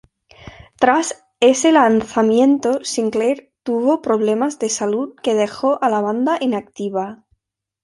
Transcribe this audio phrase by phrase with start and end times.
[0.79, 7.23] Tras ese lanzamiento, Sinclair tuvo problemas de salud que dejó a la banda inactiva.